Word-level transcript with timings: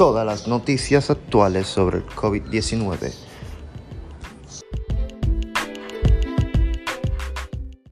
todas 0.00 0.24
las 0.24 0.48
noticias 0.48 1.10
actuales 1.10 1.66
sobre 1.66 1.98
el 1.98 2.06
COVID-19 2.06 3.29